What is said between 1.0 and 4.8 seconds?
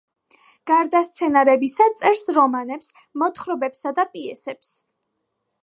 სცენარებისა წერს რომანებს, მოთხრობებსა და პიესებს.